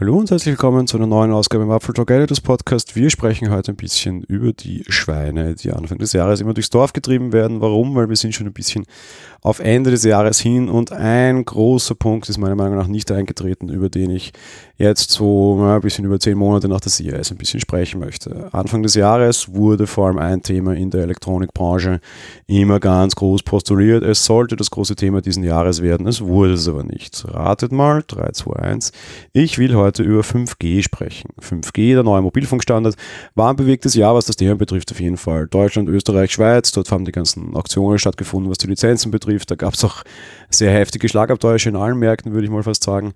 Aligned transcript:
Hallo 0.00 0.16
und 0.16 0.30
herzlich 0.30 0.52
willkommen 0.52 0.86
zu 0.86 0.96
einer 0.96 1.06
neuen 1.06 1.30
Ausgabe 1.30 1.62
im 1.64 1.70
Apfel 1.70 1.92
Talk 1.92 2.10
Editors 2.10 2.40
Podcast. 2.40 2.96
Wir 2.96 3.10
sprechen 3.10 3.50
heute 3.50 3.72
ein 3.72 3.76
bisschen 3.76 4.22
über 4.22 4.54
die 4.54 4.82
Schweine, 4.88 5.54
die 5.54 5.72
Anfang 5.72 5.98
des 5.98 6.14
Jahres 6.14 6.40
immer 6.40 6.54
durchs 6.54 6.70
Dorf 6.70 6.94
getrieben 6.94 7.34
werden. 7.34 7.60
Warum? 7.60 7.94
Weil 7.94 8.08
wir 8.08 8.16
sind 8.16 8.34
schon 8.34 8.46
ein 8.46 8.54
bisschen 8.54 8.86
auf 9.42 9.58
Ende 9.58 9.90
des 9.90 10.04
Jahres 10.04 10.40
hin 10.40 10.70
und 10.70 10.90
ein 10.90 11.44
großer 11.44 11.94
Punkt 11.94 12.30
ist 12.30 12.38
meiner 12.38 12.54
Meinung 12.54 12.78
nach 12.78 12.86
nicht 12.86 13.12
eingetreten, 13.12 13.68
über 13.68 13.90
den 13.90 14.10
ich 14.10 14.32
jetzt 14.78 15.10
so 15.10 15.58
ja, 15.60 15.74
ein 15.76 15.80
bisschen 15.82 16.06
über 16.06 16.18
zehn 16.18 16.38
Monate 16.38 16.68
nach 16.68 16.80
der 16.80 16.90
CIS 16.90 17.30
ein 17.30 17.36
bisschen 17.36 17.60
sprechen 17.60 18.00
möchte. 18.00 18.48
Anfang 18.52 18.82
des 18.82 18.94
Jahres 18.94 19.54
wurde 19.54 19.86
vor 19.86 20.06
allem 20.06 20.18
ein 20.18 20.40
Thema 20.42 20.74
in 20.74 20.90
der 20.90 21.02
Elektronikbranche 21.02 22.00
immer 22.46 22.80
ganz 22.80 23.14
groß 23.16 23.42
postuliert. 23.42 24.02
Es 24.02 24.24
sollte 24.24 24.56
das 24.56 24.70
große 24.70 24.96
Thema 24.96 25.20
diesen 25.20 25.44
Jahres 25.44 25.82
werden. 25.82 26.06
Es 26.06 26.22
wurde 26.22 26.54
es 26.54 26.66
aber 26.68 26.84
nicht. 26.84 27.26
Ratet 27.28 27.72
mal, 27.72 28.02
3, 28.06 28.30
2, 28.32 28.56
1. 28.56 28.92
Ich 29.34 29.58
will 29.58 29.74
heute 29.74 29.89
über 29.98 30.20
5G 30.20 30.82
sprechen. 30.82 31.30
5G, 31.40 31.94
der 31.94 32.02
neue 32.02 32.22
Mobilfunkstandard, 32.22 32.96
war 33.34 33.50
ein 33.50 33.56
bewegtes 33.56 33.94
Jahr, 33.94 34.14
was 34.14 34.26
das 34.26 34.36
Thema 34.36 34.56
betrifft, 34.56 34.92
auf 34.92 35.00
jeden 35.00 35.16
Fall. 35.16 35.46
Deutschland, 35.48 35.88
Österreich, 35.88 36.32
Schweiz, 36.32 36.72
dort 36.72 36.90
haben 36.90 37.04
die 37.04 37.12
ganzen 37.12 37.54
Auktionen 37.54 37.98
stattgefunden, 37.98 38.50
was 38.50 38.58
die 38.58 38.68
Lizenzen 38.68 39.10
betrifft. 39.10 39.50
Da 39.50 39.56
gab 39.56 39.74
es 39.74 39.84
auch 39.84 40.02
sehr 40.50 40.72
heftige 40.72 41.08
Schlagabtäusche 41.08 41.68
in 41.68 41.76
allen 41.76 41.98
Märkten, 41.98 42.32
würde 42.32 42.44
ich 42.44 42.50
mal 42.50 42.62
fast 42.62 42.84
sagen. 42.84 43.14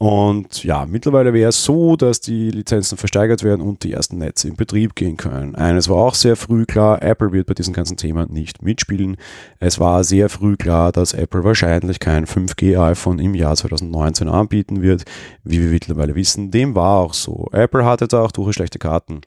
Und 0.00 0.64
ja, 0.64 0.86
mittlerweile 0.86 1.32
wäre 1.32 1.50
es 1.50 1.64
so, 1.64 1.96
dass 1.96 2.20
die 2.20 2.50
Lizenzen 2.50 2.98
versteigert 2.98 3.44
werden 3.44 3.60
und 3.60 3.84
die 3.84 3.92
ersten 3.92 4.18
Netze 4.18 4.48
in 4.48 4.56
Betrieb 4.56 4.96
gehen 4.96 5.16
können. 5.16 5.54
Eines 5.54 5.88
war 5.88 5.98
auch 5.98 6.14
sehr 6.14 6.34
früh 6.34 6.64
klar, 6.66 7.00
Apple 7.02 7.32
wird 7.32 7.46
bei 7.46 7.54
diesem 7.54 7.74
ganzen 7.74 7.96
Thema 7.96 8.26
nicht 8.26 8.62
mitspielen. 8.62 9.16
Es 9.60 9.78
war 9.78 10.02
sehr 10.02 10.28
früh 10.28 10.56
klar, 10.56 10.90
dass 10.90 11.14
Apple 11.14 11.44
wahrscheinlich 11.44 12.00
kein 12.00 12.26
5G-iPhone 12.26 13.20
im 13.20 13.34
Jahr 13.34 13.54
2019 13.54 14.28
anbieten 14.28 14.82
wird, 14.82 15.04
wie 15.44 15.60
wir 15.60 15.70
mittlerweile 15.70 16.16
wissen. 16.16 16.50
Dem 16.50 16.74
war 16.74 16.98
auch 16.98 17.14
so. 17.14 17.48
Apple 17.52 17.84
hatte 17.84 18.08
da 18.08 18.20
auch 18.22 18.32
durchaus 18.32 18.56
schlechte 18.56 18.80
Karten. 18.80 19.20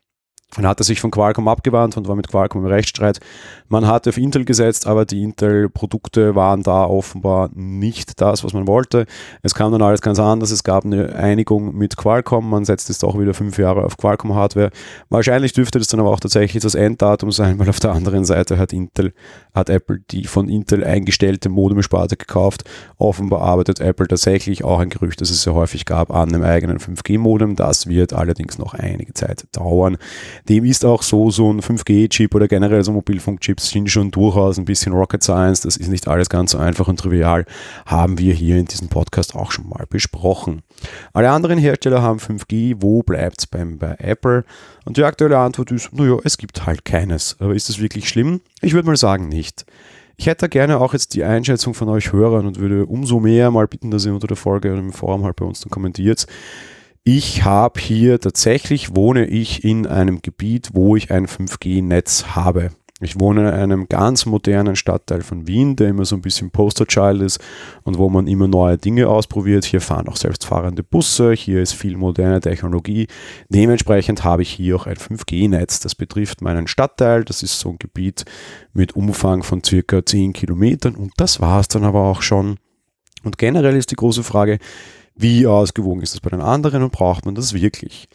Man 0.55 0.65
hatte 0.65 0.83
sich 0.83 1.01
von 1.01 1.11
Qualcomm 1.11 1.49
abgewandt 1.49 1.97
und 1.97 2.07
war 2.07 2.15
mit 2.15 2.29
Qualcomm 2.29 2.61
im 2.61 2.71
Rechtsstreit. 2.71 3.19
Man 3.67 3.85
hatte 3.85 4.09
auf 4.09 4.17
Intel 4.17 4.45
gesetzt, 4.45 4.87
aber 4.87 5.05
die 5.05 5.21
Intel-Produkte 5.21 6.35
waren 6.35 6.63
da 6.63 6.85
offenbar 6.85 7.49
nicht 7.53 8.21
das, 8.21 8.45
was 8.45 8.53
man 8.53 8.65
wollte. 8.65 9.05
Es 9.43 9.53
kam 9.53 9.73
dann 9.73 9.81
alles 9.81 10.01
ganz 10.01 10.19
anders. 10.19 10.51
Es 10.51 10.63
gab 10.63 10.85
eine 10.85 11.13
Einigung 11.15 11.75
mit 11.75 11.97
Qualcomm. 11.97 12.49
Man 12.49 12.63
setzt 12.63 12.87
jetzt 12.87 13.03
auch 13.03 13.19
wieder 13.19 13.33
fünf 13.33 13.57
Jahre 13.57 13.83
auf 13.83 13.97
Qualcomm-Hardware. 13.97 14.71
Wahrscheinlich 15.09 15.51
dürfte 15.51 15.79
das 15.79 15.89
dann 15.89 15.99
aber 15.99 16.11
auch 16.11 16.19
tatsächlich 16.21 16.63
das 16.63 16.75
Enddatum 16.75 17.31
sein, 17.31 17.59
weil 17.59 17.67
auf 17.67 17.81
der 17.81 17.91
anderen 17.91 18.23
Seite 18.23 18.57
hat 18.57 18.71
Intel, 18.71 19.13
hat 19.53 19.69
Apple 19.69 19.99
die 20.11 20.23
von 20.23 20.47
Intel 20.47 20.85
eingestellte 20.85 21.49
Modemsparte 21.49 22.15
gekauft. 22.15 22.63
Offenbar 22.97 23.41
arbeitet 23.41 23.81
Apple 23.81 24.07
tatsächlich 24.07 24.63
auch 24.63 24.79
ein 24.79 24.89
Gerücht, 24.89 25.19
das 25.19 25.29
es 25.29 25.43
sehr 25.43 25.53
häufig 25.53 25.85
gab, 25.85 26.09
an 26.09 26.33
einem 26.33 26.43
eigenen 26.43 26.79
5G-Modem. 26.79 27.57
Das 27.57 27.87
wird 27.87 28.13
allerdings 28.13 28.57
noch 28.57 28.73
einige 28.73 29.13
Zeit 29.13 29.45
dauern 29.51 29.97
dem 30.49 30.65
ist 30.65 30.85
auch 30.85 31.03
so, 31.03 31.29
so 31.29 31.51
ein 31.51 31.61
5G-Chip 31.61 32.33
oder 32.33 32.47
generell 32.47 32.83
so 32.83 32.91
Mobilfunkchips 32.91 33.69
sind 33.69 33.89
schon 33.89 34.11
durchaus 34.11 34.57
ein 34.57 34.65
bisschen 34.65 34.93
Rocket 34.93 35.23
Science. 35.23 35.61
Das 35.61 35.77
ist 35.77 35.89
nicht 35.89 36.07
alles 36.07 36.29
ganz 36.29 36.51
so 36.51 36.57
einfach 36.57 36.87
und 36.87 36.99
trivial. 36.99 37.45
Haben 37.85 38.17
wir 38.17 38.33
hier 38.33 38.57
in 38.57 38.65
diesem 38.65 38.87
Podcast 38.89 39.35
auch 39.35 39.51
schon 39.51 39.67
mal 39.69 39.85
besprochen. 39.89 40.63
Alle 41.13 41.29
anderen 41.31 41.57
Hersteller 41.57 42.01
haben 42.01 42.19
5G. 42.19 42.75
Wo 42.79 43.03
bleibt 43.03 43.39
es 43.39 43.47
bei 43.47 43.65
Apple? 43.99 44.45
Und 44.85 44.97
die 44.97 45.03
aktuelle 45.03 45.37
Antwort 45.37 45.71
ist, 45.71 45.93
naja, 45.93 46.17
es 46.23 46.37
gibt 46.37 46.65
halt 46.65 46.85
keines. 46.85 47.35
Aber 47.39 47.55
ist 47.55 47.69
das 47.69 47.79
wirklich 47.79 48.07
schlimm? 48.07 48.41
Ich 48.61 48.73
würde 48.73 48.87
mal 48.87 48.97
sagen, 48.97 49.27
nicht. 49.29 49.65
Ich 50.19 50.25
hätte 50.25 50.49
gerne 50.49 50.79
auch 50.79 50.93
jetzt 50.93 51.13
die 51.13 51.23
Einschätzung 51.23 51.75
von 51.75 51.89
euch 51.89 52.11
Hörern 52.11 52.47
und 52.47 52.57
würde 52.59 52.87
umso 52.87 53.19
mehr 53.19 53.51
mal 53.51 53.67
bitten, 53.67 53.91
dass 53.91 54.05
ihr 54.05 54.13
unter 54.13 54.27
der 54.27 54.37
Folge 54.37 54.71
oder 54.71 54.79
im 54.79 54.91
Forum 54.91 55.23
halt 55.23 55.35
bei 55.35 55.45
uns 55.45 55.59
dann 55.59 55.69
kommentiert. 55.69 56.25
Ich 57.09 57.45
habe 57.45 57.79
hier 57.79 58.19
tatsächlich, 58.19 58.93
wohne 58.93 59.27
ich 59.27 59.63
in 59.63 59.87
einem 59.87 60.21
Gebiet, 60.21 60.71
wo 60.73 60.97
ich 60.97 61.09
ein 61.09 61.25
5G-Netz 61.25 62.35
habe. 62.35 62.71
Ich 62.99 63.17
wohne 63.17 63.47
in 63.47 63.53
einem 63.53 63.87
ganz 63.87 64.25
modernen 64.25 64.75
Stadtteil 64.75 65.21
von 65.21 65.47
Wien, 65.47 65.77
der 65.77 65.87
immer 65.87 66.03
so 66.03 66.17
ein 66.17 66.21
bisschen 66.21 66.51
Posterchild 66.51 67.21
ist 67.21 67.39
und 67.83 67.97
wo 67.97 68.09
man 68.09 68.27
immer 68.27 68.49
neue 68.49 68.77
Dinge 68.77 69.07
ausprobiert. 69.07 69.63
Hier 69.63 69.79
fahren 69.79 70.09
auch 70.09 70.17
selbstfahrende 70.17 70.83
Busse, 70.83 71.31
hier 71.31 71.61
ist 71.61 71.71
viel 71.71 71.95
moderne 71.95 72.41
Technologie. 72.41 73.07
Dementsprechend 73.47 74.25
habe 74.25 74.41
ich 74.41 74.49
hier 74.49 74.75
auch 74.75 74.85
ein 74.85 74.97
5G-Netz. 74.97 75.79
Das 75.79 75.95
betrifft 75.95 76.41
meinen 76.41 76.67
Stadtteil. 76.67 77.23
Das 77.23 77.41
ist 77.41 77.57
so 77.57 77.69
ein 77.69 77.79
Gebiet 77.79 78.25
mit 78.73 78.97
Umfang 78.97 79.43
von 79.43 79.63
circa 79.63 80.05
10 80.05 80.33
Kilometern 80.33 80.95
und 80.95 81.13
das 81.15 81.39
war 81.39 81.61
es 81.61 81.69
dann 81.69 81.85
aber 81.85 82.01
auch 82.01 82.21
schon. 82.21 82.57
Und 83.23 83.37
generell 83.37 83.77
ist 83.77 83.91
die 83.91 83.95
große 83.95 84.23
Frage, 84.23 84.59
wie 85.17 85.47
ausgewogen 85.47 86.01
ist 86.01 86.13
das 86.13 86.21
bei 86.21 86.29
den 86.29 86.41
anderen 86.41 86.83
und 86.83 86.91
braucht 86.91 87.25
man 87.25 87.35
das 87.35 87.53
wirklich? 87.53 88.07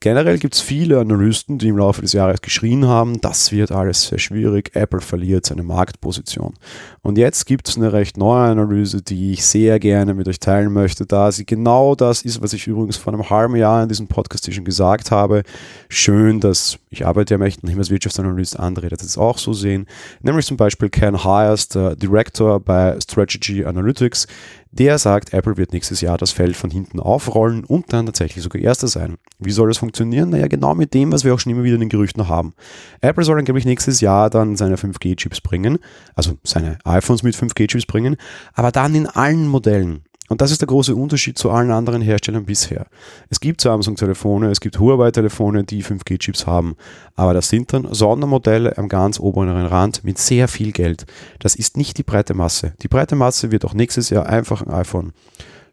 Generell 0.00 0.38
gibt 0.38 0.54
es 0.54 0.60
viele 0.60 1.00
Analysten, 1.00 1.58
die 1.58 1.66
im 1.66 1.76
Laufe 1.76 2.02
des 2.02 2.12
Jahres 2.12 2.40
geschrien 2.40 2.86
haben, 2.86 3.20
das 3.20 3.50
wird 3.50 3.72
alles 3.72 4.06
sehr 4.06 4.18
schwierig, 4.18 4.70
Apple 4.74 5.00
verliert 5.00 5.44
seine 5.44 5.64
Marktposition. 5.64 6.54
Und 7.02 7.18
jetzt 7.18 7.46
gibt 7.46 7.68
es 7.68 7.76
eine 7.76 7.92
recht 7.92 8.16
neue 8.16 8.48
Analyse, 8.48 9.02
die 9.02 9.32
ich 9.32 9.44
sehr 9.44 9.80
gerne 9.80 10.14
mit 10.14 10.28
euch 10.28 10.38
teilen 10.38 10.72
möchte, 10.72 11.04
da 11.04 11.32
sie 11.32 11.44
genau 11.44 11.96
das 11.96 12.22
ist, 12.22 12.40
was 12.40 12.52
ich 12.52 12.68
übrigens 12.68 12.96
vor 12.96 13.12
einem 13.12 13.28
halben 13.28 13.56
Jahr 13.56 13.82
in 13.82 13.88
diesem 13.88 14.06
Podcast 14.06 14.54
schon 14.54 14.64
gesagt 14.64 15.10
habe. 15.10 15.42
Schön, 15.88 16.38
dass 16.38 16.78
ich 16.90 17.04
arbeite 17.04 17.34
ja 17.34 17.38
nicht 17.38 17.64
als 17.64 17.90
Wirtschaftsanalyst, 17.90 18.56
andere 18.56 18.88
das 18.90 19.02
jetzt 19.02 19.18
auch 19.18 19.38
so 19.38 19.52
sehen. 19.52 19.86
Nämlich 20.22 20.46
zum 20.46 20.56
Beispiel 20.56 20.90
Ken 20.90 21.24
Hyers, 21.24 21.66
der 21.68 21.96
Director 21.96 22.60
bei 22.60 22.96
Strategy 23.00 23.64
Analytics, 23.64 24.28
der 24.70 24.98
sagt, 24.98 25.32
Apple 25.32 25.56
wird 25.56 25.72
nächstes 25.72 26.00
Jahr 26.00 26.18
das 26.18 26.32
Feld 26.32 26.56
von 26.56 26.70
hinten 26.70 27.00
aufrollen 27.00 27.64
und 27.64 27.92
dann 27.92 28.06
tatsächlich 28.06 28.42
sogar 28.42 28.60
Erster 28.62 28.88
sein. 28.88 29.16
Wie 29.38 29.50
soll 29.50 29.68
das 29.68 29.78
funktionieren? 29.78 30.30
Naja, 30.30 30.46
genau 30.46 30.74
mit 30.74 30.94
dem, 30.94 31.12
was 31.12 31.24
wir 31.24 31.34
auch 31.34 31.40
schon 31.40 31.52
immer 31.52 31.64
wieder 31.64 31.74
in 31.74 31.80
den 31.80 31.88
Gerüchten 31.88 32.28
haben. 32.28 32.54
Apple 33.00 33.24
soll 33.24 33.38
angeblich 33.38 33.64
nächstes 33.64 34.00
Jahr 34.00 34.30
dann 34.30 34.56
seine 34.56 34.76
5G-Chips 34.76 35.40
bringen, 35.40 35.78
also 36.14 36.38
seine 36.44 36.78
iPhones 36.84 37.22
mit 37.22 37.34
5G-Chips 37.34 37.86
bringen, 37.86 38.16
aber 38.54 38.72
dann 38.72 38.94
in 38.94 39.06
allen 39.06 39.46
Modellen. 39.48 40.04
Und 40.28 40.40
das 40.40 40.50
ist 40.50 40.60
der 40.60 40.68
große 40.68 40.94
Unterschied 40.94 41.38
zu 41.38 41.50
allen 41.50 41.70
anderen 41.70 42.02
Herstellern 42.02 42.44
bisher. 42.44 42.86
Es 43.30 43.40
gibt 43.40 43.60
Samsung-Telefone, 43.60 44.50
es 44.50 44.60
gibt 44.60 44.78
Huawei-Telefone, 44.78 45.64
die 45.64 45.82
5G-Chips 45.82 46.46
haben, 46.46 46.76
aber 47.16 47.34
das 47.34 47.48
sind 47.48 47.72
dann 47.72 47.92
Sondermodelle 47.92 48.76
am 48.78 48.88
ganz 48.88 49.18
oberen 49.18 49.48
Rand 49.48 50.04
mit 50.04 50.18
sehr 50.18 50.48
viel 50.48 50.72
Geld. 50.72 51.06
Das 51.38 51.56
ist 51.56 51.76
nicht 51.76 51.98
die 51.98 52.02
breite 52.02 52.34
Masse. 52.34 52.74
Die 52.82 52.88
breite 52.88 53.16
Masse 53.16 53.50
wird 53.50 53.64
auch 53.64 53.74
nächstes 53.74 54.10
Jahr 54.10 54.26
einfach 54.26 54.62
ein 54.62 54.70
iPhone 54.70 55.12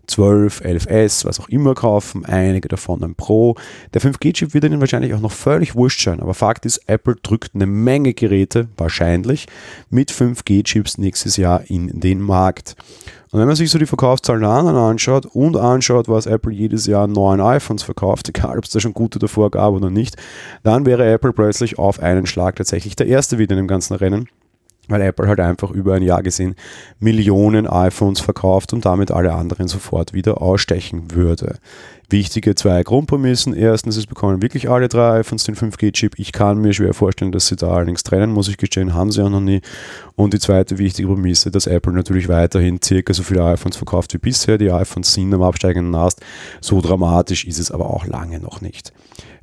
12, 0.07 0.61
11S, 0.61 1.25
was 1.25 1.39
auch 1.39 1.49
immer 1.49 1.73
kaufen, 1.73 2.25
einige 2.25 2.67
davon 2.67 3.03
ein 3.03 3.15
Pro. 3.15 3.55
Der 3.93 4.01
5G-Chip 4.01 4.53
wird 4.53 4.63
Ihnen 4.63 4.79
wahrscheinlich 4.79 5.13
auch 5.13 5.19
noch 5.19 5.31
völlig 5.31 5.75
wurscht 5.75 6.03
sein, 6.03 6.19
aber 6.19 6.33
Fakt 6.33 6.65
ist, 6.65 6.81
Apple 6.87 7.15
drückt 7.21 7.55
eine 7.55 7.65
Menge 7.65 8.13
Geräte, 8.13 8.67
wahrscheinlich, 8.77 9.47
mit 9.89 10.11
5G-Chips 10.11 10.97
nächstes 10.97 11.37
Jahr 11.37 11.63
in 11.69 11.99
den 11.99 12.21
Markt. 12.21 12.75
Und 13.31 13.39
wenn 13.39 13.47
man 13.47 13.57
sich 13.57 13.69
so 13.69 13.77
die 13.77 13.85
Verkaufszahlen 13.85 14.41
der 14.41 14.51
anderen 14.51 14.77
anschaut 14.77 15.25
und 15.25 15.57
anschaut, 15.57 16.07
was 16.07 16.25
Apple 16.25 16.53
jedes 16.53 16.85
Jahr 16.85 17.07
neuen 17.07 17.41
iPhones 17.41 17.83
verkauft, 17.83 18.29
egal 18.35 18.57
ob 18.57 18.63
es 18.63 18.69
da 18.71 18.79
schon 18.79 18.93
gute 18.93 19.19
davor 19.19 19.51
gab 19.51 19.73
oder 19.73 19.89
nicht, 19.89 20.15
dann 20.63 20.85
wäre 20.85 21.05
Apple 21.05 21.33
plötzlich 21.33 21.77
auf 21.77 21.99
einen 21.99 22.27
Schlag 22.27 22.55
tatsächlich 22.55 22.95
der 22.95 23.07
Erste 23.07 23.37
wieder 23.37 23.51
in 23.53 23.63
dem 23.63 23.67
ganzen 23.67 23.95
Rennen 23.95 24.29
weil 24.87 25.01
Apple 25.01 25.27
halt 25.27 25.39
einfach 25.39 25.71
über 25.71 25.95
ein 25.95 26.03
Jahr 26.03 26.23
gesehen 26.23 26.55
Millionen 26.99 27.67
iPhones 27.67 28.19
verkauft 28.19 28.73
und 28.73 28.85
damit 28.85 29.11
alle 29.11 29.33
anderen 29.33 29.67
sofort 29.67 30.13
wieder 30.13 30.41
ausstechen 30.41 31.11
würde. 31.11 31.57
Wichtige 32.09 32.53
zwei 32.55 32.83
Grundprämissen. 32.83 33.53
Erstens, 33.55 33.97
es 33.97 34.05
bekommen 34.05 34.41
wirklich 34.41 34.69
alle 34.69 34.87
drei 34.87 35.19
iPhones 35.19 35.43
den 35.43 35.55
5G-Chip. 35.55 36.19
Ich 36.19 36.31
kann 36.31 36.59
mir 36.59 36.73
schwer 36.73 36.93
vorstellen, 36.93 37.31
dass 37.31 37.47
sie 37.47 37.55
da 37.55 37.71
allerdings 37.71 38.03
trennen, 38.03 38.31
muss 38.31 38.47
ich 38.47 38.57
gestehen, 38.57 38.93
haben 38.93 39.11
sie 39.11 39.23
auch 39.23 39.29
noch 39.29 39.41
nie. 39.41 39.61
Und 40.15 40.33
die 40.33 40.39
zweite 40.39 40.77
wichtige 40.77 41.07
Prämisse, 41.07 41.49
dass 41.49 41.67
Apple 41.67 41.93
natürlich 41.93 42.27
weiterhin 42.27 42.79
circa 42.81 43.13
so 43.13 43.23
viele 43.23 43.43
iPhones 43.43 43.77
verkauft 43.77 44.13
wie 44.13 44.19
bisher. 44.19 44.57
Die 44.57 44.71
iPhones 44.71 45.13
sind 45.13 45.33
am 45.33 45.41
absteigenden 45.41 45.95
Ast. 45.95 46.21
So 46.61 46.79
dramatisch 46.81 47.45
ist 47.45 47.59
es 47.59 47.71
aber 47.71 47.89
auch 47.89 48.05
lange 48.05 48.39
noch 48.39 48.61
nicht. 48.61 48.93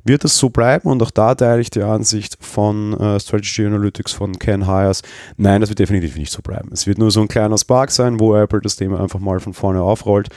Wird 0.05 0.25
es 0.25 0.37
so 0.37 0.49
bleiben? 0.49 0.89
Und 0.89 1.01
auch 1.01 1.11
da 1.11 1.33
teile 1.33 1.61
ich 1.61 1.69
die 1.69 1.81
Ansicht 1.81 2.37
von 2.41 2.93
äh, 2.99 3.19
Strategy 3.19 3.65
Analytics 3.65 4.11
von 4.11 4.37
Ken 4.37 4.67
Hyers. 4.67 5.01
Nein, 5.37 5.61
das 5.61 5.69
wird 5.69 5.79
definitiv 5.79 6.17
nicht 6.17 6.31
so 6.31 6.41
bleiben. 6.41 6.69
Es 6.73 6.87
wird 6.87 6.97
nur 6.97 7.09
so 7.09 7.21
ein 7.21 7.29
kleiner 7.29 7.57
Spark 7.57 7.91
sein, 7.91 8.19
wo 8.19 8.35
Apple 8.35 8.59
das 8.61 8.75
Thema 8.75 8.99
einfach 8.99 9.19
mal 9.19 9.39
von 9.39 9.53
vorne 9.53 9.81
aufrollt 9.81 10.29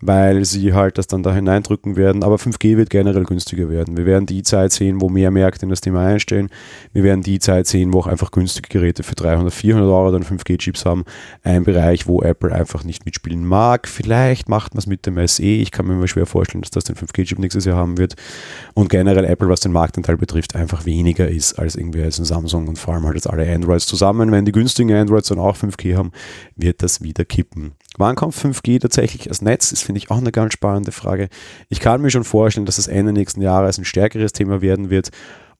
weil 0.00 0.44
sie 0.44 0.72
halt 0.72 0.98
das 0.98 1.06
dann 1.06 1.22
da 1.22 1.34
hineindrücken 1.34 1.96
werden. 1.96 2.22
Aber 2.22 2.36
5G 2.36 2.76
wird 2.76 2.90
generell 2.90 3.24
günstiger 3.24 3.68
werden. 3.68 3.96
Wir 3.96 4.06
werden 4.06 4.26
die 4.26 4.42
Zeit 4.42 4.72
sehen, 4.72 5.00
wo 5.00 5.08
mehr 5.08 5.30
Märkte 5.30 5.66
in 5.66 5.70
das 5.70 5.80
Thema 5.80 6.06
einstellen. 6.06 6.48
Wir 6.92 7.02
werden 7.02 7.22
die 7.22 7.38
Zeit 7.38 7.66
sehen, 7.66 7.92
wo 7.92 8.00
auch 8.00 8.06
einfach 8.06 8.30
günstige 8.30 8.68
Geräte 8.68 9.02
für 9.02 9.14
300, 9.14 9.52
400 9.52 9.90
Euro 9.90 10.10
dann 10.10 10.24
5G-Chips 10.24 10.84
haben. 10.86 11.04
Ein 11.42 11.64
Bereich, 11.64 12.06
wo 12.06 12.22
Apple 12.22 12.52
einfach 12.52 12.84
nicht 12.84 13.04
mitspielen 13.04 13.44
mag. 13.44 13.88
Vielleicht 13.88 14.48
macht 14.48 14.74
man 14.74 14.78
es 14.78 14.86
mit 14.86 15.06
dem 15.06 15.26
SE. 15.26 15.42
Ich 15.42 15.70
kann 15.70 15.86
mir 15.86 15.94
mal 15.94 16.08
schwer 16.08 16.26
vorstellen, 16.26 16.62
dass 16.62 16.70
das 16.70 16.84
den 16.84 16.96
5G-Chip 16.96 17.38
nächstes 17.38 17.64
Jahr 17.64 17.76
haben 17.76 17.98
wird. 17.98 18.16
Und 18.74 18.88
generell 18.88 19.24
Apple, 19.24 19.48
was 19.48 19.60
den 19.60 19.72
Marktanteil 19.72 20.16
betrifft, 20.16 20.54
einfach 20.54 20.86
weniger 20.86 21.28
ist 21.28 21.58
als 21.58 21.76
irgendwie 21.76 22.02
als 22.02 22.18
ein 22.18 22.24
Samsung 22.24 22.68
und 22.68 22.78
vor 22.78 22.94
allem 22.94 23.04
halt 23.04 23.16
jetzt 23.16 23.28
alle 23.28 23.50
Androids 23.52 23.86
zusammen. 23.86 24.32
Wenn 24.32 24.44
die 24.44 24.52
günstigen 24.52 24.92
Androids 24.92 25.28
dann 25.28 25.38
auch 25.38 25.56
5G 25.56 25.96
haben, 25.96 26.12
wird 26.56 26.82
das 26.82 27.02
wieder 27.02 27.24
kippen. 27.24 27.72
Wann 27.98 28.14
kommt 28.14 28.34
5G 28.34 28.80
tatsächlich 28.80 29.28
als 29.28 29.42
Netz? 29.42 29.70
Das 29.70 29.82
finde 29.90 29.98
ich 29.98 30.10
auch 30.12 30.18
eine 30.18 30.30
ganz 30.30 30.52
spannende 30.52 30.92
Frage. 30.92 31.28
Ich 31.68 31.80
kann 31.80 32.00
mir 32.00 32.10
schon 32.10 32.22
vorstellen, 32.22 32.64
dass 32.64 32.76
das 32.76 32.86
Ende 32.86 33.12
nächsten 33.12 33.42
Jahres 33.42 33.76
ein 33.76 33.84
stärkeres 33.84 34.32
Thema 34.32 34.62
werden 34.62 34.88
wird. 34.88 35.10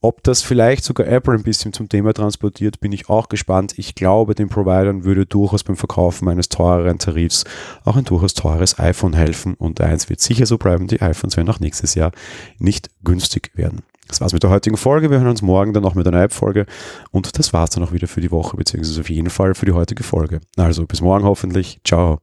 Ob 0.00 0.22
das 0.22 0.40
vielleicht 0.40 0.84
sogar 0.84 1.08
Apple 1.08 1.34
ein 1.34 1.42
bisschen 1.42 1.72
zum 1.72 1.88
Thema 1.88 2.14
transportiert, 2.14 2.78
bin 2.78 2.92
ich 2.92 3.08
auch 3.08 3.28
gespannt. 3.28 3.74
Ich 3.76 3.96
glaube, 3.96 4.36
den 4.36 4.48
Providern 4.48 5.02
würde 5.02 5.26
durchaus 5.26 5.64
beim 5.64 5.74
Verkaufen 5.76 6.28
eines 6.28 6.48
teureren 6.48 6.98
Tarifs 6.98 7.44
auch 7.84 7.96
ein 7.96 8.04
durchaus 8.04 8.34
teures 8.34 8.78
iPhone 8.78 9.14
helfen. 9.14 9.54
Und 9.54 9.80
eins 9.80 10.08
wird 10.08 10.20
sicher 10.20 10.46
so 10.46 10.58
bleiben, 10.58 10.86
die 10.86 11.02
iPhones 11.02 11.36
werden 11.36 11.50
auch 11.50 11.58
nächstes 11.58 11.96
Jahr 11.96 12.12
nicht 12.60 12.88
günstig 13.02 13.50
werden. 13.56 13.80
Das 14.06 14.20
war's 14.20 14.32
mit 14.32 14.44
der 14.44 14.50
heutigen 14.50 14.76
Folge. 14.76 15.10
Wir 15.10 15.18
hören 15.18 15.30
uns 15.30 15.42
morgen 15.42 15.72
dann 15.72 15.82
noch 15.82 15.96
mit 15.96 16.06
einer 16.06 16.22
App-Folge. 16.22 16.66
Und 17.10 17.36
das 17.36 17.52
war's 17.52 17.70
dann 17.70 17.82
auch 17.82 17.92
wieder 17.92 18.06
für 18.06 18.20
die 18.20 18.30
Woche, 18.30 18.56
beziehungsweise 18.56 19.00
auf 19.00 19.10
jeden 19.10 19.30
Fall 19.30 19.56
für 19.56 19.66
die 19.66 19.72
heutige 19.72 20.04
Folge. 20.04 20.40
Also 20.56 20.86
bis 20.86 21.00
morgen 21.00 21.24
hoffentlich. 21.24 21.80
Ciao. 21.84 22.20